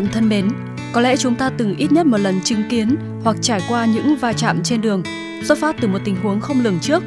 [0.00, 0.48] bạn thân mến,
[0.92, 4.16] có lẽ chúng ta từng ít nhất một lần chứng kiến hoặc trải qua những
[4.16, 5.02] va chạm trên đường
[5.44, 7.02] xuất phát từ một tình huống không lường trước.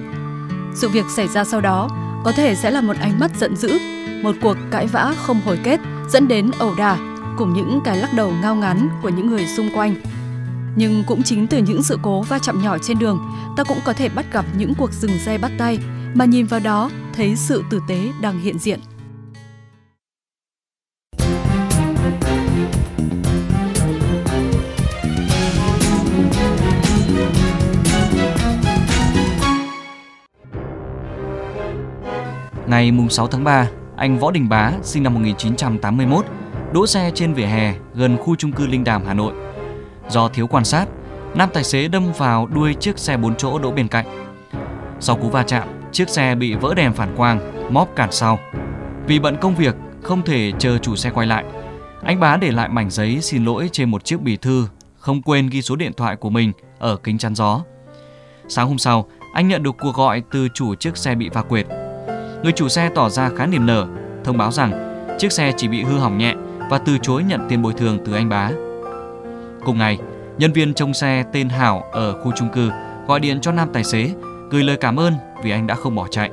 [0.76, 1.90] Sự việc xảy ra sau đó
[2.24, 3.80] có thể sẽ là một ánh mắt giận dữ,
[4.24, 5.80] một cuộc cãi vã không hồi kết
[6.10, 6.98] dẫn đến ẩu đả
[7.38, 9.96] cùng những cái lắc đầu ngao ngán của những người xung quanh.
[10.76, 13.20] Nhưng cũng chính từ những sự cố va chạm nhỏ trên đường,
[13.58, 15.80] ta cũng có thể bắt gặp những cuộc dừng xe bắt tay
[16.14, 18.80] mà nhìn vào đó thấy sự tử tế đang hiện diện.
[32.74, 36.26] Ngày 6 tháng 3, anh Võ Đình Bá, sinh năm 1981,
[36.74, 39.34] đỗ xe trên vỉa hè gần khu chung cư Linh Đàm, Hà Nội.
[40.10, 40.86] Do thiếu quan sát,
[41.36, 44.06] nam tài xế đâm vào đuôi chiếc xe 4 chỗ đỗ bên cạnh.
[45.00, 47.40] Sau cú va chạm, chiếc xe bị vỡ đèn phản quang,
[47.74, 48.40] móp cản sau.
[49.08, 51.46] Vì bận công việc, không thể chờ chủ xe quay lại.
[52.04, 55.50] Anh Bá để lại mảnh giấy xin lỗi trên một chiếc bì thư, không quên
[55.50, 57.62] ghi số điện thoại của mình ở kính chắn gió.
[58.48, 61.66] Sáng hôm sau, anh nhận được cuộc gọi từ chủ chiếc xe bị va quệt.
[62.44, 63.88] Người chủ xe tỏ ra khá niềm nở,
[64.24, 64.72] thông báo rằng
[65.18, 66.34] chiếc xe chỉ bị hư hỏng nhẹ
[66.70, 68.50] và từ chối nhận tiền bồi thường từ anh Bá.
[69.66, 69.98] Cùng ngày,
[70.38, 72.70] nhân viên trông xe tên Hảo ở khu chung cư
[73.08, 74.10] gọi điện cho nam tài xế
[74.52, 76.30] gửi lời cảm ơn vì anh đã không bỏ chạy.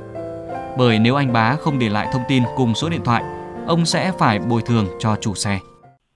[0.78, 3.22] Bởi nếu anh Bá không để lại thông tin cùng số điện thoại,
[3.66, 5.58] ông sẽ phải bồi thường cho chủ xe.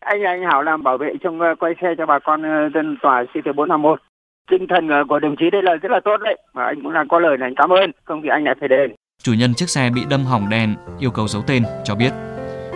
[0.00, 2.97] anh anh Hảo làm bảo vệ trong ờ, quay xe cho bà con ờ, dân
[3.03, 3.97] tòa CT451.
[4.50, 6.38] Tinh thần ờ, của đồng chí đây là rất là tốt đấy.
[6.53, 8.69] Và anh cũng là có lời này anh cảm ơn, không thì anh lại phải
[8.69, 8.94] đền.
[9.22, 12.12] Chủ nhân chiếc xe bị đâm hỏng đèn yêu cầu giấu tên cho biết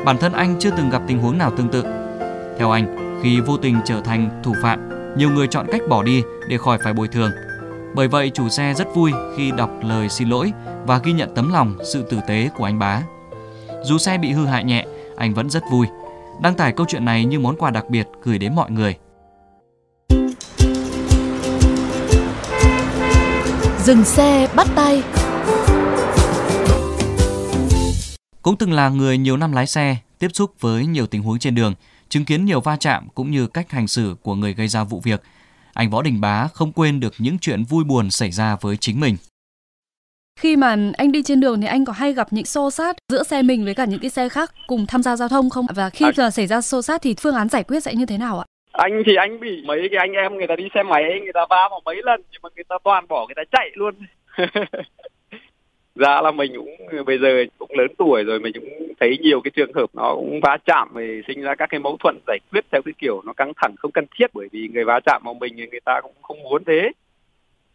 [0.04, 1.84] bản thân anh chưa từng gặp tình huống nào tương tự.
[2.58, 6.22] Theo anh, khi vô tình trở thành thủ phạm, nhiều người chọn cách bỏ đi
[6.48, 7.30] để khỏi phải bồi thường.
[7.94, 10.52] Bởi vậy, chủ xe rất vui khi đọc lời xin lỗi
[10.86, 13.02] và ghi nhận tấm lòng, sự tử tế của anh Bá.
[13.82, 15.86] Dù xe bị hư hại nhẹ, anh vẫn rất vui.
[16.42, 18.94] Đăng tải câu chuyện này như món quà đặc biệt gửi đến mọi người.
[23.78, 25.02] Dừng xe bắt tay
[28.48, 31.54] Cũng từng là người nhiều năm lái xe, tiếp xúc với nhiều tình huống trên
[31.54, 31.74] đường,
[32.08, 35.00] chứng kiến nhiều va chạm cũng như cách hành xử của người gây ra vụ
[35.04, 35.22] việc.
[35.74, 39.00] Anh Võ Đình Bá không quên được những chuyện vui buồn xảy ra với chính
[39.00, 39.16] mình.
[40.40, 43.22] Khi mà anh đi trên đường thì anh có hay gặp những xô xát giữa
[43.22, 45.66] xe mình với cả những cái xe khác cùng tham gia giao thông không?
[45.74, 46.12] Và khi À.
[46.16, 48.44] mà xảy ra xô xát thì phương án giải quyết sẽ như thế nào ạ?
[48.72, 51.40] Anh thì anh bị mấy cái anh em người ta đi xe máy, người ta
[51.50, 53.94] va vào mấy lần nhưng mà người ta toàn bỏ người ta chạy luôn.
[55.98, 59.50] Ra là mình cũng bây giờ cũng lớn tuổi rồi mình cũng thấy nhiều cái
[59.50, 62.64] trường hợp nó cũng va chạm thì sinh ra các cái mâu thuẫn giải quyết
[62.72, 65.34] theo cái kiểu nó căng thẳng không cần thiết bởi vì người va chạm vào
[65.34, 66.90] mình thì người ta cũng không muốn thế.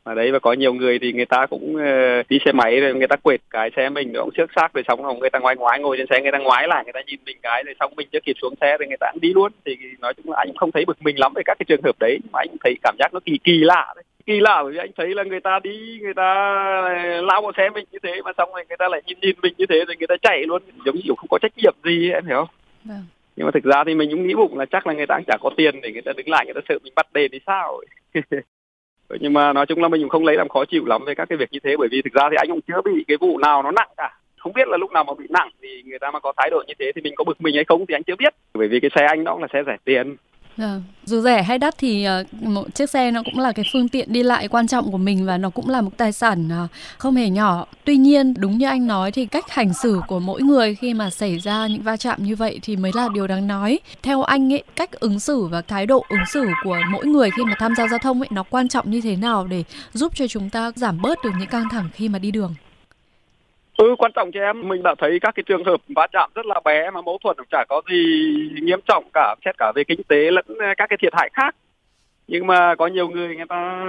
[0.06, 2.94] Mà đấy và có nhiều người thì người ta cũng uh, đi xe máy rồi
[2.94, 5.40] người ta quệt cái xe mình nó cũng trước xác rồi xong rồi người ta
[5.40, 7.76] ngoái ngoái ngồi trên xe người ta ngoái lại người ta nhìn mình cái rồi
[7.80, 9.52] xong mình chưa kịp xuống xe rồi người ta cũng đi luôn.
[9.66, 11.96] Thì nói chung là anh không thấy bực mình lắm về các cái trường hợp
[12.00, 14.78] đấy mà anh thấy cảm giác nó kỳ kỳ lạ đấy kỳ lạ bởi vì
[14.78, 16.34] anh thấy là người ta đi người ta
[17.22, 19.54] lao vào xe mình như thế mà xong rồi người ta lại nhìn nhìn mình
[19.58, 20.62] như thế rồi người ta chạy luôn.
[20.86, 22.56] Giống như kiểu không có trách nhiệm gì em hiểu không?
[22.84, 23.06] Vâng.
[23.36, 25.26] nhưng mà thực ra thì mình cũng nghĩ bụng là chắc là người ta cũng
[25.28, 27.40] chả có tiền để người ta đứng lại người ta sợ mình bắt đền thì
[27.46, 27.82] sao
[29.20, 31.30] nhưng mà nói chung là mình cũng không lấy làm khó chịu lắm về các
[31.30, 33.38] cái việc như thế bởi vì thực ra thì anh cũng chưa bị cái vụ
[33.38, 34.18] nào nó nặng cả.
[34.38, 36.64] Không biết là lúc nào mà bị nặng thì người ta mà có thái độ
[36.68, 38.34] như thế thì mình có bực mình hay không thì anh chưa biết.
[38.54, 40.16] Bởi vì cái xe anh nó cũng là xe rẻ tiền
[40.58, 40.84] Vâng.
[41.06, 44.14] Dù rẻ hay đắt thì ờ, một chiếc xe nó cũng là cái phương tiện
[44.14, 46.68] đi lại quan trọng của mình và nó cũng là một tài sản ờ,
[46.98, 47.66] không hề nhỏ.
[47.84, 51.10] Tuy nhiên, đúng như anh nói thì cách hành xử của mỗi người khi mà
[51.10, 53.80] xảy ra những va chạm như vậy thì mới là điều đáng nói.
[54.04, 57.44] Theo anh ấy, cách ứng xử và thái độ ứng xử của mỗi người khi
[57.44, 59.64] mà tham gia giao thông ấy nó quan trọng như thế nào để
[59.94, 62.56] giúp cho chúng ta giảm bớt được những căng thẳng khi mà đi đường?
[63.78, 66.46] Ừ, quan trọng cho em, mình đã thấy các cái trường hợp va chạm rất
[66.46, 67.96] là bé mà mâu thuẫn cũng chả có gì
[68.62, 70.46] nghiêm trọng cả, xét cả về kinh tế lẫn
[70.78, 71.56] các cái thiệt hại khác.
[72.28, 73.86] nhưng mà có nhiều người người ta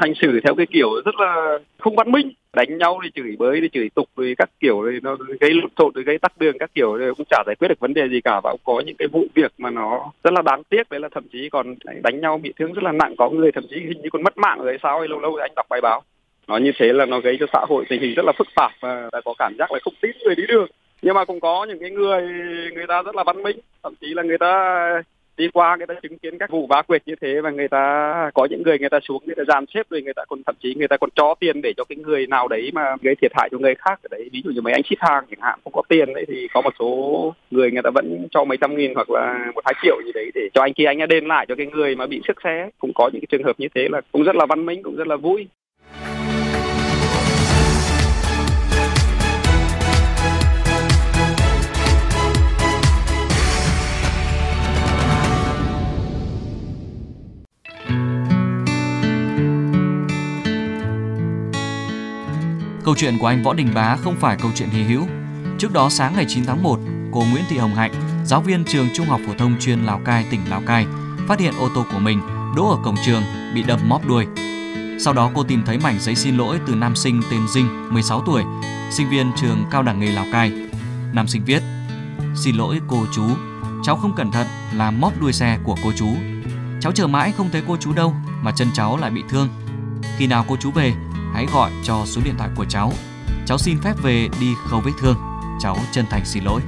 [0.00, 3.60] hành xử theo cái kiểu rất là không văn minh đánh nhau thì chửi bới
[3.60, 6.70] thì chửi tục thì các kiểu thì nó gây lộn xộn gây tắc đường các
[6.74, 8.96] kiểu thì cũng chả giải quyết được vấn đề gì cả và cũng có những
[8.98, 12.20] cái vụ việc mà nó rất là đáng tiếc đấy là thậm chí còn đánh
[12.20, 14.58] nhau bị thương rất là nặng có người thậm chí hình như còn mất mạng
[14.62, 16.02] rồi sao lâu lâu anh đọc bài báo
[16.48, 18.70] nó như thế là nó gây cho xã hội tình hình rất là phức tạp
[18.80, 20.66] và đã có cảm giác là không tin người đi đường.
[21.02, 22.22] Nhưng mà cũng có những cái người
[22.74, 25.02] người ta rất là văn minh, thậm chí là người ta
[25.36, 28.30] đi qua, người ta chứng kiến các vụ vá quyệt như thế và người ta,
[28.34, 30.54] có những người người ta xuống người ta dàn xếp rồi người ta còn, thậm
[30.62, 33.32] chí người ta còn cho tiền để cho cái người nào đấy mà gây thiệt
[33.34, 34.28] hại cho người khác ở đấy.
[34.32, 36.60] Ví dụ như mấy anh ship hàng chẳng hạn, không có tiền đấy thì có
[36.60, 39.96] một số người người ta vẫn cho mấy trăm nghìn hoặc là một hai triệu
[40.04, 42.20] gì đấy để cho anh kia, anh ấy đền lại cho cái người mà bị
[42.28, 42.68] sức xé.
[42.78, 44.96] Cũng có những cái trường hợp như thế là cũng rất là văn minh, cũng
[44.96, 45.46] rất là vui.
[62.92, 65.06] Câu chuyện của anh Võ Đình Bá không phải câu chuyện hy hữu.
[65.58, 66.78] Trước đó sáng ngày 9 tháng 1,
[67.12, 67.92] cô Nguyễn Thị Hồng Hạnh,
[68.24, 70.86] giáo viên trường Trung học phổ thông chuyên Lào Cai, tỉnh Lào Cai,
[71.28, 72.20] phát hiện ô tô của mình
[72.56, 73.22] đỗ ở cổng trường
[73.54, 74.26] bị đâm móp đuôi.
[74.98, 78.22] Sau đó cô tìm thấy mảnh giấy xin lỗi từ nam sinh tên Dinh, 16
[78.26, 78.42] tuổi,
[78.90, 80.52] sinh viên trường cao đẳng nghề Lào Cai.
[81.12, 81.62] Nam sinh viết:
[82.34, 83.24] "Xin lỗi cô chú,
[83.82, 86.08] cháu không cẩn thận làm móp đuôi xe của cô chú.
[86.80, 89.48] Cháu chờ mãi không thấy cô chú đâu mà chân cháu lại bị thương.
[90.16, 90.94] Khi nào cô chú về,
[91.34, 92.92] hãy gọi cho số điện thoại của cháu.
[93.46, 95.16] Cháu xin phép về đi khâu vết thương.
[95.60, 96.60] Cháu chân thành xin lỗi."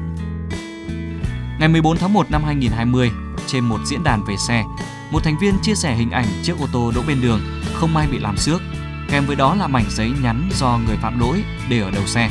[1.58, 3.10] Ngày 14 tháng 1 năm 2020,
[3.46, 4.64] trên một diễn đàn về xe,
[5.10, 7.40] một thành viên chia sẻ hình ảnh chiếc ô tô đỗ bên đường
[7.74, 8.62] không may bị làm xước,
[9.10, 12.30] kèm với đó là mảnh giấy nhắn do người phạm lỗi để ở đầu xe.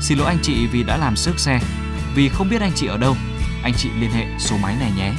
[0.00, 1.60] Xin lỗi anh chị vì đã làm xước xe,
[2.14, 3.16] vì không biết anh chị ở đâu,
[3.62, 5.12] anh chị liên hệ số máy này nhé.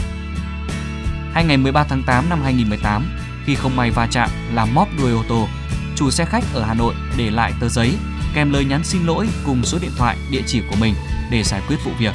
[1.34, 3.06] Hai ngày 13 tháng 8 năm 2018,
[3.46, 5.48] khi không may va chạm làm móp đuôi ô tô,
[5.98, 7.94] chủ xe khách ở Hà Nội để lại tờ giấy
[8.34, 10.94] kèm lời nhắn xin lỗi cùng số điện thoại, địa chỉ của mình
[11.32, 12.14] để giải quyết vụ việc.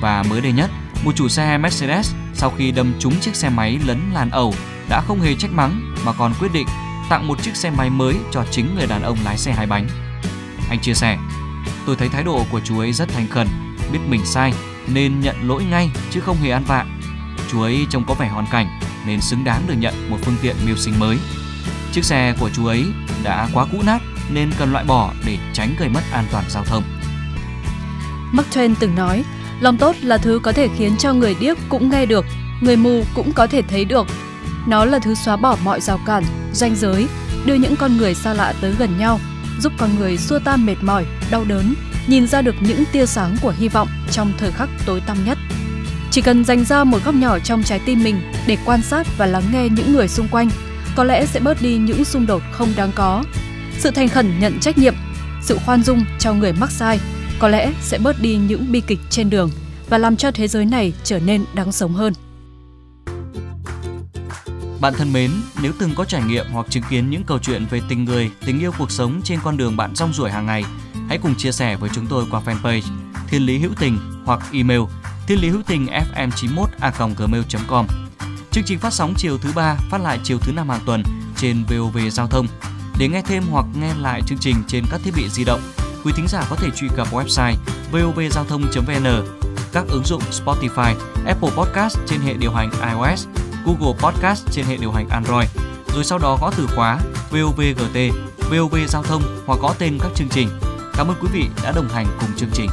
[0.00, 0.70] Và mới đây nhất,
[1.04, 4.54] một chủ xe Mercedes sau khi đâm trúng chiếc xe máy lấn làn ẩu
[4.88, 6.66] đã không hề trách mắng mà còn quyết định
[7.10, 9.88] tặng một chiếc xe máy mới cho chính người đàn ông lái xe hai bánh.
[10.70, 11.18] Anh chia sẻ,
[11.86, 13.48] tôi thấy thái độ của chú ấy rất thành khẩn,
[13.92, 14.52] biết mình sai
[14.88, 16.86] nên nhận lỗi ngay chứ không hề ăn vạ.
[17.50, 20.56] Chú ấy trông có vẻ hoàn cảnh nên xứng đáng được nhận một phương tiện
[20.66, 21.18] mưu sinh mới.
[21.94, 22.84] Chiếc xe của chú ấy
[23.22, 23.98] đã quá cũ nát
[24.30, 26.82] nên cần loại bỏ để tránh gây mất an toàn giao thông.
[28.32, 29.24] Mark Twain từng nói,
[29.60, 32.24] lòng tốt là thứ có thể khiến cho người điếc cũng nghe được,
[32.60, 34.06] người mù cũng có thể thấy được.
[34.66, 37.06] Nó là thứ xóa bỏ mọi rào cản, ranh giới,
[37.44, 39.20] đưa những con người xa lạ tới gần nhau,
[39.60, 41.74] giúp con người xua tan mệt mỏi, đau đớn,
[42.06, 45.38] nhìn ra được những tia sáng của hy vọng trong thời khắc tối tăm nhất.
[46.10, 49.26] Chỉ cần dành ra một góc nhỏ trong trái tim mình để quan sát và
[49.26, 50.50] lắng nghe những người xung quanh,
[50.94, 53.24] có lẽ sẽ bớt đi những xung đột không đáng có.
[53.78, 54.94] Sự thành khẩn nhận trách nhiệm,
[55.42, 57.00] sự khoan dung cho người mắc sai
[57.38, 59.50] có lẽ sẽ bớt đi những bi kịch trên đường
[59.88, 62.12] và làm cho thế giới này trở nên đáng sống hơn.
[64.80, 65.30] Bạn thân mến,
[65.62, 68.60] nếu từng có trải nghiệm hoặc chứng kiến những câu chuyện về tình người, tình
[68.60, 70.64] yêu cuộc sống trên con đường bạn rong ruổi hàng ngày,
[71.08, 72.82] hãy cùng chia sẻ với chúng tôi qua fanpage
[73.28, 74.80] Thiên Lý Hữu Tình hoặc email
[75.26, 77.86] thiên lý hữu tình fm 91 a gmail.com.
[78.54, 81.02] Chương trình phát sóng chiều thứ ba, phát lại chiều thứ năm hàng tuần
[81.36, 82.46] trên VOV Giao thông.
[82.98, 85.60] Để nghe thêm hoặc nghe lại chương trình trên các thiết bị di động,
[86.04, 87.54] quý thính giả có thể truy cập website
[87.92, 89.06] vovgiao thông.vn,
[89.72, 90.94] các ứng dụng Spotify,
[91.26, 93.26] Apple Podcast trên hệ điều hành iOS,
[93.64, 95.48] Google Podcast trên hệ điều hành Android,
[95.94, 96.98] rồi sau đó gõ từ khóa
[97.30, 98.14] VOVGT,
[98.50, 100.48] VOV Giao thông hoặc gõ tên các chương trình.
[100.96, 102.70] Cảm ơn quý vị đã đồng hành cùng chương trình.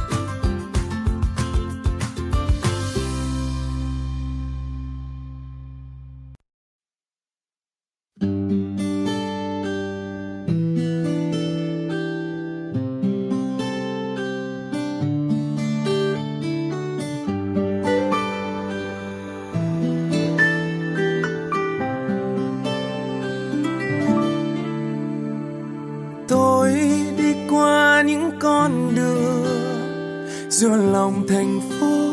[30.62, 32.12] Đường giữa lòng thành phố,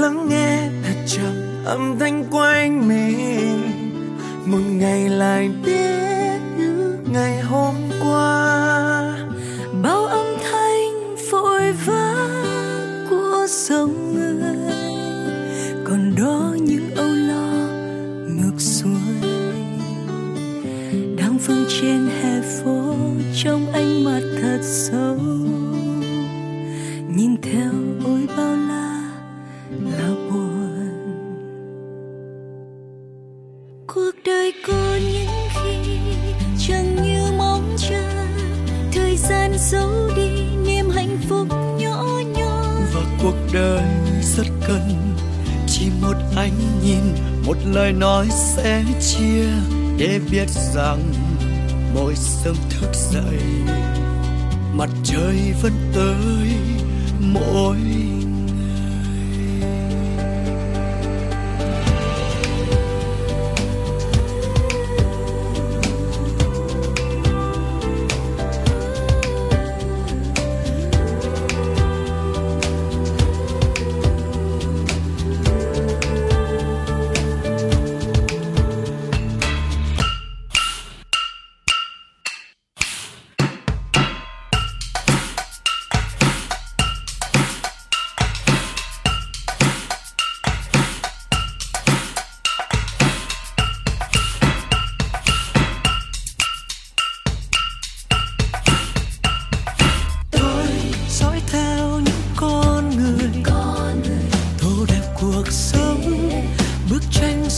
[0.00, 3.62] lắng nghe thật chậm âm thanh quanh mình.
[4.46, 9.18] Một ngày lại biết như ngày hôm qua.
[9.82, 12.28] Bao âm thanh vội vã
[13.10, 14.74] của dòng người.
[15.84, 17.50] Còn đó những âu lo
[18.28, 19.30] ngược xuôi.
[21.16, 22.94] Đang vương trên hè phố
[23.44, 25.16] trong ánh mắt thật sâu
[27.52, 27.72] theo
[28.04, 29.12] ôi bao la
[29.80, 30.88] là buồn.
[33.86, 35.98] Cuộc đời có những khi
[36.58, 38.02] chẳng như mong chờ,
[38.92, 40.30] thời gian giấu đi
[40.66, 41.48] niềm hạnh phúc
[41.78, 42.82] nhỏ nhoi.
[42.94, 43.84] Và cuộc đời
[44.36, 45.14] rất cần
[45.66, 47.02] chỉ một ánh nhìn,
[47.46, 49.46] một lời nói sẽ chia
[49.98, 51.02] để biết rằng
[51.94, 53.40] mỗi sớm thức dậy,
[54.76, 56.75] mặt trời vẫn tới
[57.20, 58.05] mỗi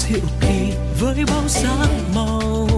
[0.09, 2.69] tranh dịu kỳ với bóng sáng màu.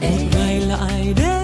[0.00, 1.39] Một ngày lại đến